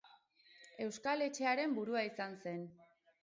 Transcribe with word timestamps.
Euskal 0.85 1.25
Etxearen 1.27 1.77
burua 1.79 2.03
izan 2.09 2.35
zen. 2.47 2.67